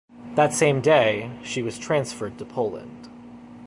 That 0.33 0.51
same 0.51 0.81
day, 0.81 1.29
she 1.43 1.61
was 1.61 1.77
transferred 1.77 2.39
to 2.39 2.45
Poland. 2.45 3.07